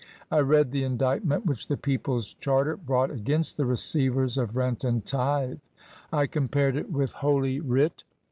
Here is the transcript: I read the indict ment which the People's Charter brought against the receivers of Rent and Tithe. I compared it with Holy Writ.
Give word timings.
I 0.31 0.39
read 0.39 0.71
the 0.71 0.83
indict 0.83 1.23
ment 1.25 1.45
which 1.45 1.67
the 1.67 1.77
People's 1.77 2.33
Charter 2.33 2.75
brought 2.75 3.11
against 3.11 3.55
the 3.57 3.67
receivers 3.67 4.35
of 4.35 4.55
Rent 4.55 4.83
and 4.83 5.05
Tithe. 5.05 5.59
I 6.11 6.25
compared 6.25 6.75
it 6.75 6.91
with 6.91 7.11
Holy 7.11 7.59
Writ. 7.59 8.03